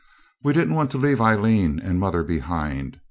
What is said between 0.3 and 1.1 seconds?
We didn't want to